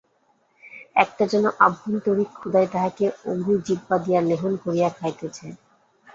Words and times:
একটা 0.95 1.23
যেন 1.27 1.45
আভ্যন্তরিক 1.59 2.29
ক্ষুধায় 2.33 2.69
তাহাকে 2.71 3.05
অগ্নিজিহ্বা 3.25 3.95
দিয়া 4.05 4.19
লেহন 4.29 4.53
করিয়া 4.63 4.89
খাইতেছে। 4.97 5.45